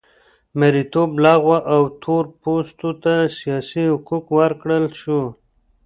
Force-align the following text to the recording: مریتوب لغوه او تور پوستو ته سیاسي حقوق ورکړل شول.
مریتوب 0.59 1.11
لغوه 1.25 1.57
او 1.73 1.81
تور 2.01 2.23
پوستو 2.41 2.89
ته 3.03 3.13
سیاسي 3.37 3.83
حقوق 3.93 4.25
ورکړل 4.39 4.85
شول. 5.01 5.27